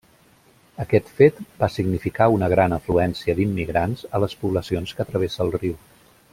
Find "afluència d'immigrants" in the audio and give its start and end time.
2.79-4.05